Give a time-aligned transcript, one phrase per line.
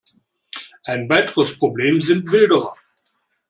[0.85, 2.73] Ein weiteres Problem sind Wilderer.